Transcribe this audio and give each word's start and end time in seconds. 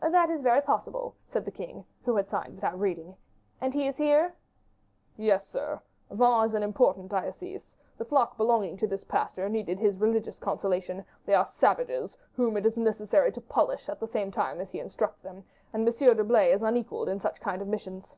"That 0.00 0.30
is 0.30 0.40
very 0.40 0.60
possible," 0.60 1.16
said 1.26 1.44
the 1.44 1.50
king, 1.50 1.84
who 2.04 2.14
had 2.14 2.28
signed 2.28 2.54
without 2.54 2.78
reading; 2.78 3.16
"and 3.60 3.74
he 3.74 3.88
is 3.88 3.96
here?" 3.96 4.34
"Yes, 5.16 5.48
sire; 5.48 5.80
Vannes 6.12 6.50
is 6.52 6.54
an 6.54 6.62
important 6.62 7.08
diocese; 7.08 7.74
the 7.96 8.04
flock 8.04 8.36
belonging 8.36 8.76
to 8.76 8.86
this 8.86 9.02
pastor 9.02 9.48
needed 9.48 9.80
his 9.80 9.96
religious 9.98 10.38
consolation; 10.38 11.04
they 11.26 11.34
are 11.34 11.44
savages, 11.44 12.16
whom 12.34 12.56
it 12.56 12.66
is 12.66 12.76
necessary 12.78 13.32
to 13.32 13.40
polish, 13.40 13.88
at 13.88 13.98
the 13.98 14.06
same 14.06 14.30
time 14.30 14.58
that 14.58 14.70
he 14.70 14.78
instructs 14.78 15.22
them, 15.22 15.42
and 15.72 15.84
M. 15.88 15.92
d'Herblay 15.92 16.52
is 16.52 16.62
unequalled 16.62 17.08
in 17.08 17.18
such 17.18 17.40
kind 17.40 17.60
of 17.60 17.66
missions." 17.66 18.14